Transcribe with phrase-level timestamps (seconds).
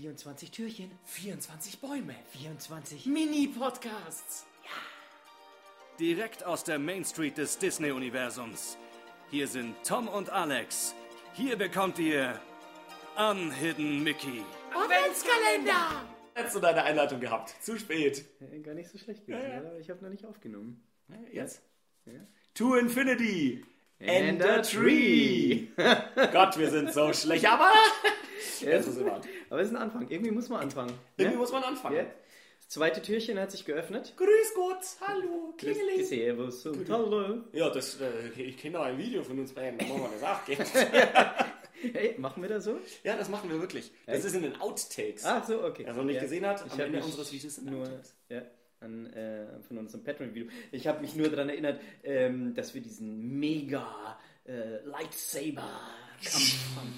[0.00, 2.14] 24 Türchen, 24 Bäume.
[2.32, 4.46] 24 Mini-Podcasts.
[5.98, 8.78] Direkt aus der Main Street des Disney-Universums.
[9.30, 10.94] Hier sind Tom und Alex.
[11.34, 12.40] Hier bekommt ihr
[13.18, 14.42] Unhidden Mickey.
[14.72, 16.06] Adventskalender!
[16.32, 17.54] Hättest du deine Einleitung gehabt?
[17.62, 18.24] Zu spät.
[18.40, 19.58] Äh, Gar nicht so schlecht gewesen, Ja, ja.
[19.58, 20.82] aber ich habe noch nicht aufgenommen.
[21.30, 21.60] Jetzt?
[22.06, 22.26] Ja.
[22.54, 23.66] To Infinity.
[24.06, 25.66] And a tree.
[26.32, 27.70] Gott, wir sind so schlecht, aber
[28.60, 29.20] Jetzt ist immer.
[29.50, 30.06] Aber es ist ein Anfang.
[30.08, 30.92] Irgendwie muss man anfangen.
[31.16, 31.40] irgendwie Ja?
[31.40, 31.96] muss man anfangen.
[31.96, 32.04] Ja.
[32.58, 34.14] Das zweite Türchen hat sich geöffnet.
[34.16, 36.04] Grüß Gott, hallo, Klingeling.
[36.04, 37.38] Servus und hallo.
[37.52, 40.22] Ja, das, äh, ich kenne noch ein Video von uns beiden, da machen wir das
[40.22, 40.44] auch.
[40.46, 41.92] gell?
[41.94, 42.78] Hey, machen wir das so?
[43.04, 43.90] ja, das machen wir wirklich.
[44.06, 45.24] Das ist in den Outtakes.
[45.24, 45.82] Ach so, okay.
[45.84, 46.22] Wer es noch nicht Ja.
[46.22, 48.14] gesehen hat, ich am Ende unseres Videos sind nur Outtakes.
[48.28, 48.42] ja,
[48.80, 50.50] an, äh, von unserem Patreon-Video.
[50.72, 56.94] Ich habe mich nur daran erinnert, ähm, dass wir diesen mega äh, Lightsaber-Kampf haben.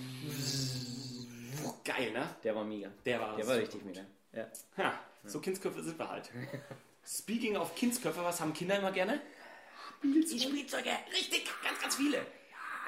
[1.85, 2.29] Geil, ne?
[2.45, 2.91] Der war mega.
[3.05, 4.03] Der war Der war richtig mega.
[4.33, 4.47] Ja.
[4.79, 6.31] Ha, so Kindsköpfe sind wir halt.
[7.05, 9.21] Speaking of Kindsköpfe, was haben Kinder immer gerne?
[10.03, 10.91] Die Spielzeuge.
[11.13, 12.25] Richtig, ganz, ganz viele.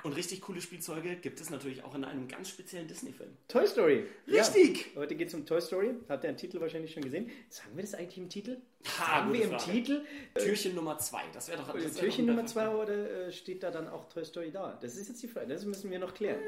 [0.04, 3.30] Und richtig coole Spielzeuge gibt es natürlich auch in einem ganz speziellen Disney-Film.
[3.48, 4.04] Toy Story.
[4.28, 4.92] Richtig.
[4.94, 5.00] Ja.
[5.00, 5.94] Heute geht es um Toy Story.
[6.10, 7.30] Habt ihr den Titel wahrscheinlich schon gesehen?
[7.48, 8.58] Sagen wir das eigentlich im Titel?
[8.98, 9.72] Ha, Sagen wir im Frage.
[9.72, 10.02] Titel?
[10.34, 11.22] Türchen Nummer zwei.
[11.32, 13.88] Das wäre doch das wär doch Türchen Nummer zwei perfekter- oder äh, steht da dann
[13.88, 14.78] auch Toy Story da?
[14.82, 16.38] Das ist jetzt die Frage, das müssen wir noch klären.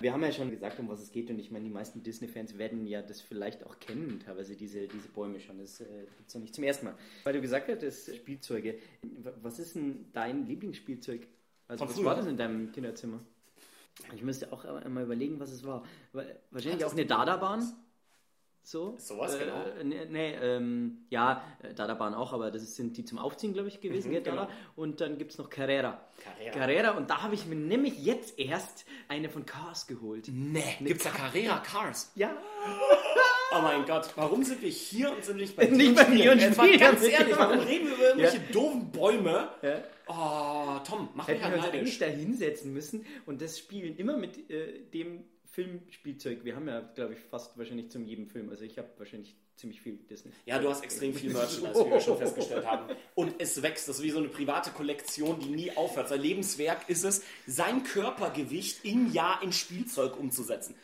[0.00, 2.56] Wir haben ja schon gesagt, um was es geht und ich meine, die meisten Disney-Fans
[2.56, 5.58] werden ja das vielleicht auch kennen, teilweise diese, diese Bäume schon.
[5.58, 5.84] Das äh,
[6.16, 6.94] gibt es ja nicht zum ersten Mal.
[7.24, 8.78] Weil du gesagt hast, Spielzeuge.
[9.42, 11.26] Was ist denn dein Lieblingsspielzeug?
[11.68, 12.04] Also Von was früher?
[12.06, 13.20] war das in deinem Kinderzimmer?
[14.14, 15.84] Ich müsste auch einmal überlegen, was es war.
[16.12, 17.06] Wahrscheinlich Hattest auch eine?
[17.06, 17.72] Dada-Bahn.
[18.66, 18.94] So?
[18.96, 19.62] Sowas, genau.
[19.78, 23.68] Äh, nee, nee ähm, ja, äh, Dada-Bahn auch, aber das sind die zum Aufziehen, glaube
[23.68, 24.30] ich, gewesen, Dada.
[24.30, 24.48] genau.
[24.74, 26.00] Und dann gibt es noch Carrera.
[26.18, 26.50] Carrera.
[26.58, 30.28] Carrera, und da habe ich mir nämlich jetzt erst eine von Cars geholt.
[30.32, 32.10] Nee, gibt's da Carrera Cars?
[32.14, 32.30] Ja.
[33.52, 36.32] Oh mein Gott, warum sind wir hier und sind nicht bei Nicht dir bei mir
[36.32, 38.42] und Jetzt mal ganz ehrlich, warum reden wir über irgendwelche Ja.
[38.52, 39.48] doofen Bäume?
[39.62, 39.82] Ja.
[40.06, 43.96] Oh, Tom, mach mich Hätten ja wir uns eigentlich da hinsetzen müssen und das spielen
[43.96, 46.44] immer mit äh, dem Filmspielzeug.
[46.44, 48.50] Wir haben ja, glaube ich, fast wahrscheinlich zum jedem Film.
[48.50, 50.32] Also ich habe wahrscheinlich ziemlich viel Disney.
[50.46, 52.92] Ja, du hast extrem viel Merchandise, wie wir schon festgestellt haben.
[53.14, 53.88] Und es wächst.
[53.88, 56.08] Das ist wie so eine private Kollektion, die nie aufhört.
[56.08, 60.74] Sein Lebenswerk ist es, sein Körpergewicht im Jahr in Spielzeug umzusetzen.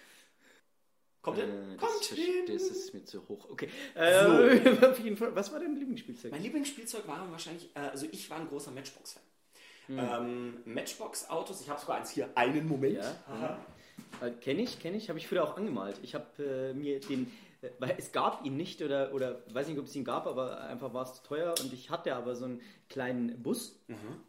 [1.23, 1.51] Kommt hin?
[1.51, 2.45] Äh, Kommt das, hin!
[2.47, 3.51] das ist mir zu hoch.
[3.51, 3.69] Okay.
[3.95, 5.35] Äh, Fall.
[5.35, 6.33] Was war dein Lieblingsspielzeug?
[6.33, 9.23] Mein Lieblingsspielzeug war wahrscheinlich, äh, also ich war ein großer Matchbox-Fan.
[9.87, 9.99] Hm.
[9.99, 13.03] Ähm, Matchbox-Autos, ich habe sogar eins hier, einen Moment.
[13.29, 13.59] Ja.
[14.21, 15.99] Äh, Kenne ich, kenne ich, habe ich früher auch angemalt.
[16.03, 19.79] Ich habe äh, mir den, äh, weil es gab ihn nicht oder, oder weiß nicht,
[19.79, 22.47] ob es ihn gab, aber einfach war es zu teuer und ich hatte aber so
[22.47, 23.79] einen kleinen Bus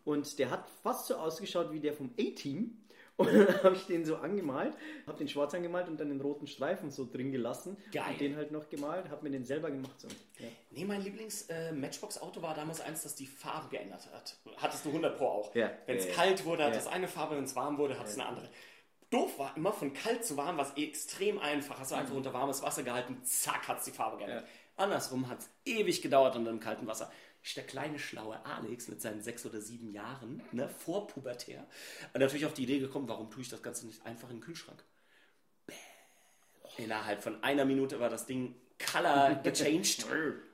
[0.03, 2.77] und der hat fast so ausgeschaut wie der vom A-Team.
[3.21, 4.73] Und dann habe ich den so angemalt,
[5.07, 7.77] habe den schwarz angemalt und dann den roten Streifen so drin gelassen.
[7.91, 8.03] Geil.
[8.11, 9.99] Und den halt noch gemalt, habe mir den selber gemacht.
[9.99, 10.07] So.
[10.39, 10.47] Ja.
[10.71, 14.35] Nee, mein Lieblings-Matchbox-Auto war damals eins, das die Farbe geändert hat.
[14.57, 15.55] Hattest du 100 Pro auch.
[15.55, 15.71] Ja.
[15.85, 18.15] Wenn es Ja, kalt wurde, hat es eine Farbe, wenn es warm wurde, hat es
[18.15, 18.49] eine andere.
[19.09, 21.77] Doof war immer von kalt zu warm, was extrem einfach.
[21.79, 24.45] Hast du einfach unter warmes Wasser gehalten, zack, hat es die Farbe geändert.
[24.81, 27.11] Andersrum hat es ewig gedauert unter dem kalten Wasser.
[27.43, 31.65] Ist der kleine schlaue Alex mit seinen sechs oder sieben Jahren, ne, vorpubertär,
[32.13, 34.41] und natürlich auf die Idee gekommen, warum tue ich das Ganze nicht einfach in den
[34.43, 34.83] Kühlschrank?
[35.65, 35.73] Bäh.
[36.77, 40.05] Innerhalb von einer Minute war das Ding color gechanged.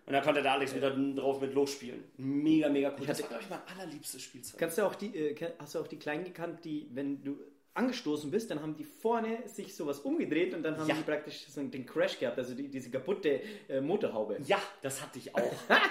[0.06, 2.06] und dann konnte der Alex wieder drauf mit losspielen.
[2.18, 3.06] Mega, mega cool.
[3.06, 4.60] Das war, glaube ich, mein allerliebstes Spielzeug.
[4.60, 7.38] Kannst du auch die, äh, hast du auch die kleinen gekannt, die, wenn du
[7.78, 10.96] angestoßen bist, dann haben die vorne sich sowas umgedreht und dann haben Ja.
[10.96, 14.40] die praktisch so den Crash gehabt, also die, diese kaputte äh, Motorhaube.
[14.46, 15.54] Ja, das hatte ich auch.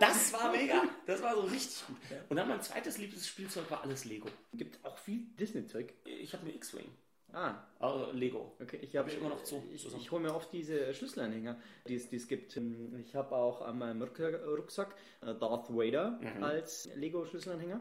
[0.00, 0.82] Das war mega.
[1.06, 1.96] Das war so richtig gut.
[2.28, 4.26] Und dann mein zweites liebstes Spielzeug war alles Lego.
[4.52, 5.94] Gibt auch viel Disney-Zeug.
[6.04, 6.86] Ich habe mir X-Wing.
[7.32, 8.52] Ah, Also Lego.
[8.60, 8.78] okay.
[8.82, 12.08] Ich habe ich immer noch zu- Ich, ich hole mir oft diese Schlüsselanhänger, die es,
[12.08, 12.56] die es gibt.
[12.56, 16.42] Ähm, Ich habe auch an meinem Rucksack, Rucksack äh, Darth Vader Mhm.
[16.42, 17.78] als Lego-Schlüsselanhänger.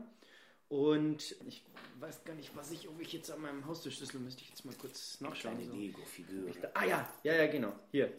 [0.74, 1.64] Und ich
[2.00, 4.74] weiß gar nicht, was ich, ob ich jetzt an meinem Haustürschlüssel müsste ich jetzt mal
[4.82, 5.56] kurz nachschauen.
[5.56, 5.76] Kleine So.
[5.78, 6.50] Lego-Figur.
[6.74, 7.74] Ah ja, ja, ja, genau.
[7.92, 8.12] Hier.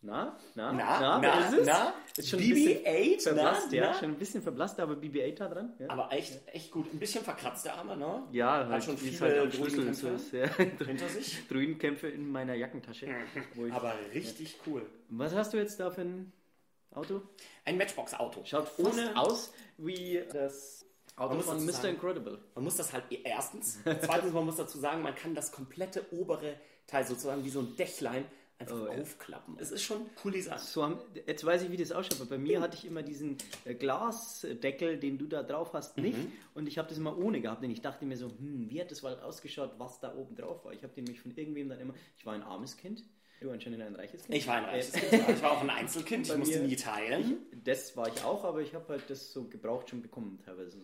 [0.00, 1.66] Na, na, Na, wer na, ist es?
[1.66, 1.94] na?
[2.16, 3.84] Ist schon ein bisschen BB-8, verblasst, na, ja.
[3.90, 3.94] na?
[3.98, 5.72] Schon ein bisschen verblasst, aber BB-8 da dran.
[5.80, 6.90] Ja, Aber echt, echt gut.
[6.94, 8.22] Ein bisschen verkratzte Arme, ne?
[8.32, 10.80] ja Hat schon wie es viele am Schlüssel so Druidenkämpfe ist.
[10.80, 10.86] Ja.
[10.86, 11.46] hinter sich.
[11.48, 13.06] Druidenkämpfe in meiner Jackentasche.
[13.06, 14.86] ich, Aber richtig cool.
[15.08, 16.32] was hast du jetzt da für ein
[16.92, 17.20] Auto?
[17.66, 18.44] Ein Matchbox-Auto.
[18.44, 20.86] Schaut fast Ohne- aus wie das
[21.18, 21.72] Auto Man muss von Mr.
[21.72, 22.38] sagen- Incredible.
[22.54, 23.78] Man muss das halt erstens.
[24.02, 26.54] Zweitens, man muss dazu sagen, man kann das komplette obere
[26.86, 28.24] Teil sozusagen wie so ein Dächlein
[28.60, 29.00] einfach Oh, ja.
[29.00, 29.56] aufklappen.
[29.60, 30.58] Es ist schon cool Design.
[30.58, 32.20] So haben, jetzt weiß ich, wie das ausschaut.
[32.20, 36.16] aber Bei mir hatte ich immer diesen äh, Glasdeckel, den du da drauf hast, nicht.
[36.18, 36.32] Mhm.
[36.54, 37.62] Und ich habe das immer ohne gehabt.
[37.62, 40.64] Und ich dachte mir so, hm, wie hat das wohl ausgeschaut, was da oben drauf
[40.64, 40.72] war?
[40.72, 41.94] Ich habe den nämlich von irgendwem dann immer.
[42.16, 43.04] Ich war ein armes Kind.
[43.40, 44.34] Du anscheinend ein reiches Kind.
[44.36, 45.28] Ich war ein reiches Äh, Kind.
[45.28, 45.34] ja.
[45.34, 46.26] Ich war auch ein Einzelkind.
[46.28, 47.36] Ich musste mir- nie teilen.
[47.64, 50.78] Das war ich auch, aber ich habe halt das so gebraucht schon bekommen, teilweise so.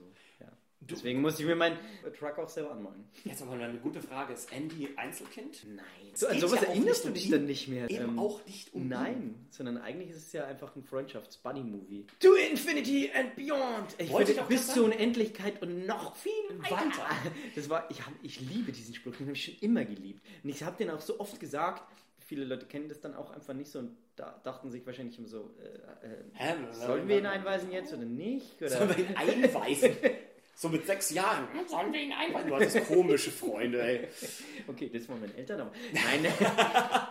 [0.91, 1.79] Deswegen musste ich mir meinen
[2.19, 3.05] Truck auch selber anmalen.
[3.25, 4.33] Jetzt aber eine gute Frage.
[4.35, 5.65] Ist Andy Einzelkind?
[5.75, 5.85] Nein.
[6.15, 7.33] So, an geht sowas ja erinnerst du um dich ihn.
[7.33, 7.91] dann nicht mehr.
[7.91, 8.89] Eben Ähm, auch nicht um ihn.
[8.89, 12.07] Nein, sondern eigentlich ist es ja einfach ein Freundschafts-Buddy-Movie.
[12.21, 13.95] To Infinity and Beyond!
[13.99, 16.77] Ich Wollte finde, ich bis zur Unendlichkeit und noch viel weiter.
[16.77, 17.09] Weiter.
[17.55, 20.21] Das war, ich, hab, ich liebe diesen Spruch, den habe ich schon immer geliebt.
[20.43, 21.83] Und ich habe den auch so oft gesagt,
[22.19, 25.29] viele Leute kennen das dann auch einfach nicht so und da dachten sich wahrscheinlich immer
[25.29, 26.55] so, äh, äh, Hä?
[26.73, 28.61] sollen wir ihn einweisen jetzt oder nicht?
[28.61, 28.71] Oder?
[28.71, 29.91] Sollen wir ihn einweisen?
[30.57, 31.49] So mit sechs Jahren.
[31.67, 32.49] Sollen wir ihn einweisen?
[32.49, 34.09] Du hattest komische Freunde, ey.
[34.69, 36.27] Okay, das waren meine Eltern, aber nein.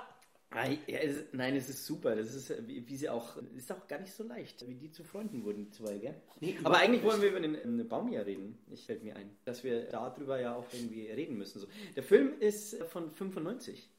[0.55, 2.15] Nein, es, ist- nein, es ist super.
[2.15, 5.43] Das ist, wie, sie auch, ist auch gar nicht so leicht, wie die zu Freunden
[5.43, 6.13] wurden, die zwei, gell?
[6.41, 8.59] Nee, Aber eigentlich wollen wir über den, Baum ja reden.
[8.71, 11.59] Ich fällt mir ein, dass wir darüber ja auch irgendwie reden müssen.
[11.59, 11.65] So.
[11.95, 13.89] Der Film ist von 95.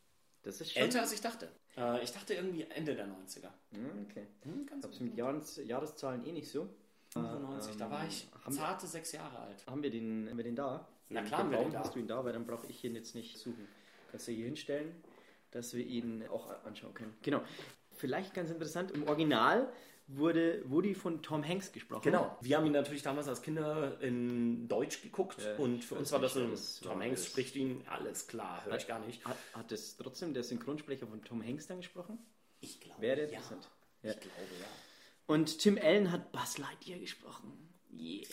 [0.44, 0.82] Das ist schon.
[0.82, 1.48] Älter als ich dachte.
[1.76, 3.48] Äh, ich dachte irgendwie Ende der 90er.
[3.72, 4.26] Hm, Okay.
[4.42, 6.68] Hm, Ich ganz hab's mit Jahres, Jahreszahlen eh nicht so.
[7.24, 9.64] 95, da war ich haben, zarte sechs Jahre alt.
[9.66, 10.86] haben wir den, haben wir den da?
[11.08, 11.80] Na klar haben wir Warum den da.
[11.84, 12.24] hast du ihn da?
[12.24, 13.68] Weil dann brauche ich ihn jetzt nicht suchen.
[14.10, 14.92] Kannst du hier hinstellen,
[15.52, 17.14] dass wir ihn auch anschauen können.
[17.22, 17.40] Genau.
[17.92, 19.68] Vielleicht ganz interessant, im Original
[20.08, 22.02] wurde Woody von Tom Hanks gesprochen.
[22.02, 22.36] Genau.
[22.40, 26.18] Wir haben ihn natürlich damals als Kinder in Deutsch geguckt Ja, und für uns war
[26.18, 26.40] das so,
[26.88, 29.24] Tom Hanks das- spricht ihn, alles klar, höre ich gar nicht.
[29.24, 32.18] Hat, hat es trotzdem der Synchronsprecher von Tom Hanks dann gesprochen?
[32.60, 33.26] Ich glaube, Wäre ja.
[33.28, 33.70] interessant.
[34.02, 34.10] Ja.
[34.10, 34.66] Ich glaube, ja.
[35.26, 37.52] Und Tim Allen hat Buzz Lightyear gesprochen.
[37.92, 38.26] Yeah.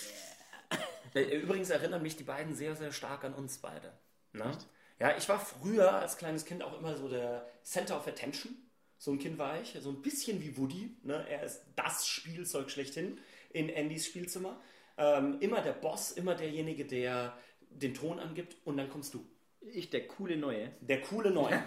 [1.34, 3.92] Übrigens erinnern mich die beiden sehr, sehr stark an uns beide.
[4.34, 4.58] Ne?
[5.00, 8.56] Ja, ich war früher als kleines Kind auch immer so der Center of Attention.
[8.98, 10.96] So ein Kind war ich, so ein bisschen wie Woody.
[11.04, 11.26] Ne?
[11.28, 13.20] Er ist das Spielzeug schlechthin
[13.52, 14.60] in Andys Spielzimmer.
[14.98, 17.36] Ähm, immer der Boss, immer derjenige, der
[17.70, 19.26] den Ton angibt und dann kommst du.
[19.62, 20.72] Ich, der coole Neue.
[20.82, 21.62] Der coole Neue,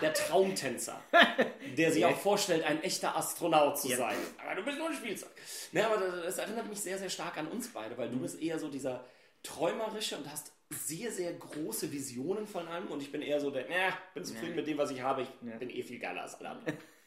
[0.00, 1.02] der Traumtänzer,
[1.76, 4.16] der sich auch vorstellt, ein echter Astronaut zu sein.
[4.38, 5.30] Aber du bist nur ein Spielzeug.
[5.72, 8.58] Ne, aber das, erinnert mich sehr, sehr stark an uns beide, weil du bist eher
[8.58, 9.04] so dieser
[9.42, 12.86] träumerische und hast sehr, sehr große Visionen von allem.
[12.86, 15.58] Und ich bin eher so der, ne, bin zufrieden mit dem, was ich habe, ich
[15.58, 16.78] bin eh viel geiler als alle anderen.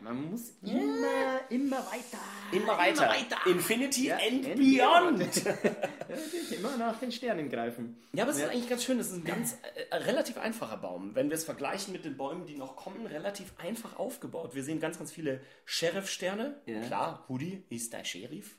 [0.00, 2.18] Man muss immer, immer weiter.
[2.50, 3.12] Immer weiter.
[3.46, 5.18] Infinity Ja, and and Beyond.
[6.08, 8.02] Natürlich, immer nach den Sternen greifen.
[8.12, 8.98] Ja, aber es ist eigentlich ganz schön.
[8.98, 9.58] Das ist ein ganz
[9.90, 11.14] äh, relativ einfacher Baum.
[11.14, 14.54] Wenn wir es vergleichen mit den Bäumen, die noch kommen, relativ einfach aufgebaut.
[14.54, 16.60] Wir sehen ganz, ganz viele Sheriff-Sterne.
[16.66, 16.80] Ja.
[16.80, 18.56] Klar, Hoodie ist der Sheriff.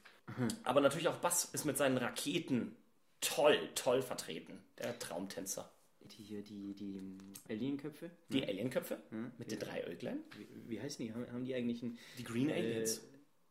[0.64, 2.78] Aber natürlich auch Bass ist mit seinen Raketen
[3.20, 4.64] toll, toll vertreten.
[4.80, 5.73] Der Traumtänzer.
[6.12, 7.02] Die hier, die, die
[7.50, 8.12] Alienköpfe.
[8.30, 8.98] Die Alienköpfe
[9.38, 10.20] mit den drei Äuglein.
[10.38, 11.14] Wie, wie heißen die?
[11.14, 13.02] Haben, haben die eigentlich einen Die Green Aliens.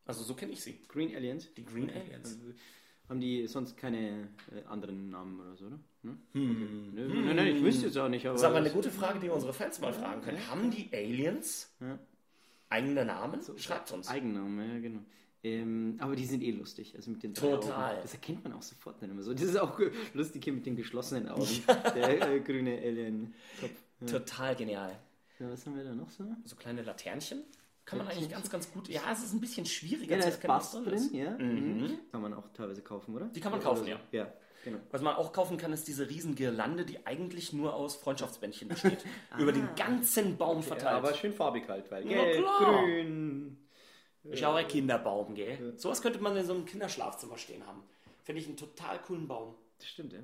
[0.05, 0.79] also so kenne ich sie.
[0.89, 1.53] Green Aliens?
[1.55, 2.35] Die Green Aliens.
[2.35, 2.53] Also,
[3.09, 5.81] Haben die sonst keine äh, anderen Namen oder so, oder?
[6.03, 6.19] Ne?
[6.33, 6.95] Hm.
[6.95, 8.27] Nö, Nein, nein, ich wüsste es auch nicht.
[8.27, 10.47] Aber Das ist aber eine gute Frage, die wir unsere Fans mal fragen können.
[10.49, 11.99] Haben die Aliens Ja.
[12.69, 13.41] eigene Namen?
[13.57, 14.09] Schreibt uns.
[14.09, 15.01] Eigennamen, ja, genau.
[15.45, 16.95] Ähm, aber die sind eh lustig.
[16.95, 17.93] Also mit den Total.
[17.93, 18.03] Augen.
[18.03, 19.33] Das erkennt man auch sofort dann immer so.
[19.33, 19.79] Das ist auch
[20.15, 21.49] lustig hier mit den geschlossenen Augen.
[21.95, 23.71] Der äh, grüne Alien-Kopf.
[24.01, 24.07] Ja.
[24.07, 24.99] Total genial.
[25.41, 26.25] Ja, was haben wir da noch so?
[26.45, 27.43] So kleine Laternchen.
[27.85, 28.89] Kann man eigentlich ganz, ganz gut.
[28.89, 31.31] Ja, es ist ein bisschen schwieriger Ja, da ist Bass drin ja.
[31.37, 31.99] Mhm.
[32.13, 33.27] Kann man auch teilweise kaufen, oder?
[33.27, 33.91] Die kann man Oder kaufen, so.
[33.91, 33.99] ja.
[34.13, 34.33] Ja,
[34.65, 34.79] genau.
[34.93, 39.05] Was man auch kaufen kann, ist diese riesen Girlande, die eigentlich nur aus Freundschaftsbändchen besteht.
[39.39, 40.95] Über den ganzen Baum Ja, verteilt.
[40.95, 42.85] aber schön farbig halt, weil gelb, klar.
[44.31, 45.75] Ich auch ein Kinderbaum, gell?
[45.77, 47.83] Sowas könnte man in so einem Kinderschlafzimmer stehen haben.
[48.25, 49.55] Finde ich einen total coolen Baum.
[49.79, 50.21] Das stimmt, ja.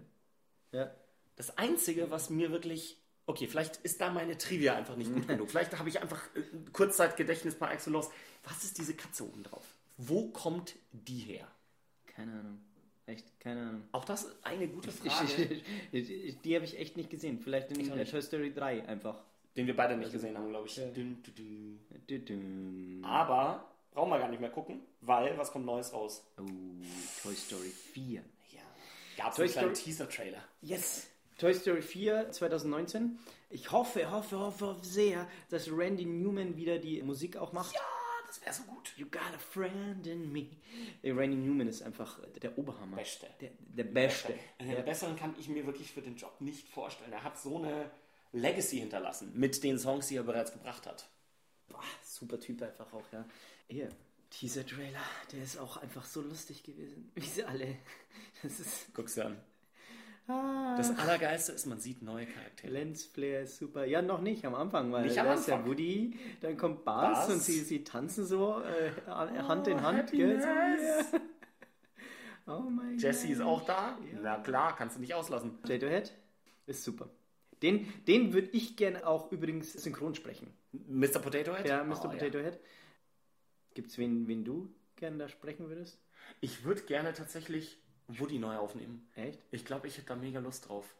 [0.72, 0.90] Ja.
[1.36, 2.96] Das Einzige, was mir wirklich.
[3.26, 5.50] Okay, vielleicht ist da meine Trivia einfach nicht gut genug.
[5.50, 8.08] Vielleicht habe ich einfach äh, Kurzzeitgedächtnis par excellence.
[8.44, 9.64] Was ist diese Katze oben drauf?
[9.96, 11.46] Wo kommt die her?
[12.06, 12.58] Keine Ahnung.
[13.06, 13.82] Echt, keine Ahnung.
[13.92, 15.26] Auch das ist eine gute Frage,
[15.92, 17.40] die habe ich echt nicht gesehen.
[17.40, 18.10] Vielleicht in auch äh, nicht.
[18.12, 19.22] Toy Story 3 einfach.
[19.56, 20.76] den wir beide nicht gesehen haben, glaube ich.
[20.76, 20.86] Ja.
[20.86, 21.22] Dün,
[22.06, 23.00] dün, dün.
[23.04, 26.24] Aber brauchen wir gar nicht mehr gucken, weil was kommt Neues raus?
[26.38, 26.44] Oh,
[27.22, 28.22] Toy Story 4.
[28.52, 28.60] Ja.
[29.16, 30.42] Gab es einen Teaser-Trailer?
[30.60, 31.08] Yes!
[31.38, 33.18] Toy Story 4 2019.
[33.50, 37.74] Ich hoffe, hoffe, hoffe, hoffe sehr, dass Randy Newman wieder die Musik auch macht.
[37.74, 37.80] Ja,
[38.26, 38.92] das wäre so gut.
[38.96, 40.48] You got a friend in me.
[41.04, 42.96] Randy Newman ist einfach der Oberhammer.
[42.96, 43.28] Beste.
[43.40, 44.34] Der, der Beste.
[44.58, 47.12] Einen Der, besseren kann ich mir wirklich für den Job nicht vorstellen.
[47.12, 47.90] Er hat so eine
[48.32, 51.08] Legacy hinterlassen mit den Songs, die er bereits gebracht hat.
[51.68, 53.24] boah, super Typ einfach auch, ja.
[53.68, 53.88] Hier,
[54.30, 55.00] Teaser-Trailer,
[55.32, 57.10] der ist auch einfach so lustig gewesen.
[57.14, 57.76] Wie sie alle.
[58.42, 58.94] Das ist.
[58.94, 59.36] Guck's dir an.
[60.30, 62.70] Ah, Das Allergeilste ist, man sieht neue Charaktere.
[62.72, 63.84] Lensflare ist super.
[63.86, 65.70] Ja, noch nicht am Anfang, weil Nicht am da ist ja Anfang.
[65.70, 67.28] Woody, dann kommt Buzz.
[67.30, 70.10] und sie, sie tanzen so äh, Hand in Hand.
[70.12, 70.40] Gell?
[70.40, 71.20] So, ja.
[72.50, 73.98] Oh mein Jessie ist auch da?
[74.22, 75.58] Na klar, kannst du nicht auslassen.
[75.66, 76.10] J2Head
[76.66, 77.10] ist super.
[77.60, 80.50] Den, den würde ich gerne auch übrigens synchron sprechen.
[80.72, 81.18] Mr.
[81.18, 81.66] Potato Head?
[81.66, 82.04] Ja, Mr.
[82.06, 82.58] Oh, Potato Head.
[83.74, 85.98] Gibt es wen, wen du gerne da sprechen würdest?
[86.40, 89.08] Ich würde gerne tatsächlich Woody neu aufnehmen.
[89.16, 89.38] Echt?
[89.50, 90.94] Ich glaube, ich hätte da mega Lust drauf.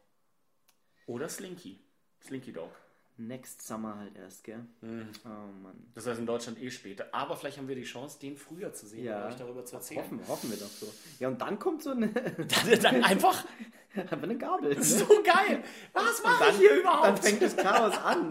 [1.07, 1.79] Oder Slinky.
[2.23, 2.71] Slinky Dog.
[3.17, 4.65] Next Summer halt erst, gell?
[4.79, 5.09] Mhm.
[5.25, 5.27] Oh
[5.61, 5.91] Mann.
[5.93, 7.07] Das heißt in Deutschland eh später.
[7.11, 9.23] Aber vielleicht haben wir die Chance, den früher zu sehen Ja.
[9.25, 10.01] und euch darüber zu erzählen.
[10.03, 10.93] Hoffen, hoffen wir doch so.
[11.19, 13.45] Ja, und dann kommt so eine, Dann, dann einfach
[13.95, 14.81] einfach eine Gabel.
[14.81, 15.63] so geil.
[15.91, 17.07] Was mache ich hier überhaupt?
[17.07, 18.29] dann fängt das Chaos an.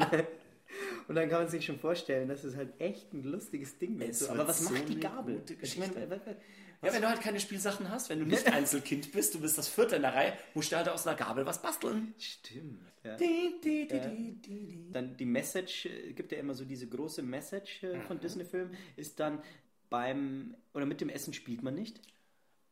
[1.09, 3.99] Und dann kann man sich schon vorstellen, das ist halt echt ein lustiges Ding.
[3.99, 4.11] wird.
[4.11, 5.43] Es So, aber was so macht die Gabel?
[5.63, 5.93] Ich meine,
[6.83, 9.69] ja, wenn du halt keine Spielsachen hast, wenn du nicht Einzelkind bist, du bist das
[9.69, 12.15] vierte in der Reihe, musst du halt aus einer Gabel was basteln.
[12.19, 12.83] Stimmt.
[13.03, 13.17] Ja.
[13.17, 14.93] Di, di, di, di, di, di.
[14.93, 18.03] Dann die Message, äh, gibt ja immer so diese große Message äh, Mhm.
[18.03, 19.43] von Disney-Filmen, ist dann
[19.89, 22.01] beim, oder mit dem Essen spielt man nicht.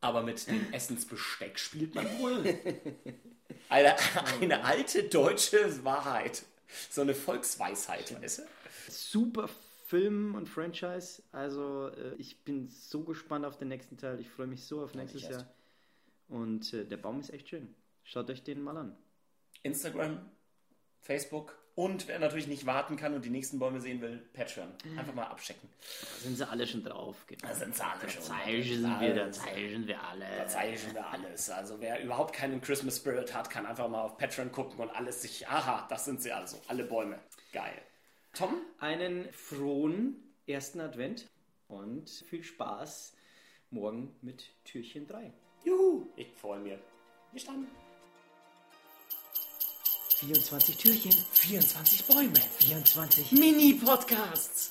[0.02, 2.44] Aber mit dem Essensbesteck spielt man wohl.
[3.68, 3.96] Eine,
[4.40, 6.44] eine alte deutsche Wahrheit.
[6.90, 8.42] So eine Volksweisheit, weißt du?
[8.88, 9.48] Super
[9.86, 11.22] Film und Franchise.
[11.32, 14.20] Also äh, ich bin so gespannt auf den nächsten Teil.
[14.20, 15.22] Ich freue mich so auf nächstes.
[15.22, 15.46] Jahr.
[16.28, 17.74] Und äh, der Baum ist echt schön.
[18.02, 18.96] Schaut euch den mal an.
[19.62, 20.28] Instagram,
[21.00, 24.68] Facebook und wer natürlich nicht warten kann und die nächsten Bäume sehen will, Patreon.
[24.96, 25.68] Einfach mal abchecken.
[26.00, 27.16] Da sind sie alle schon drauf.
[27.26, 27.46] Genau.
[27.46, 28.22] Da sind sie alle schon.
[28.22, 30.24] Zeichnen Da wir, da zeichnen wir alle.
[30.38, 31.50] Da zeichnen wir alles.
[31.50, 35.20] Also wer überhaupt keinen Christmas Spirit hat, kann einfach mal auf Patreon gucken und alles
[35.20, 37.18] sich, aha, das sind sie also, alle Bäume.
[37.52, 37.82] Geil.
[38.32, 41.28] Tom, Einen frohen ersten Advent
[41.68, 43.14] und viel Spaß
[43.68, 45.30] morgen mit Türchen 3.
[45.62, 46.78] juhu, ich freue mich.
[47.34, 47.66] Bis dann.
[50.20, 52.40] 24 Türchen, 24 Bäume.
[52.60, 54.70] 24 Mini-Podcasts.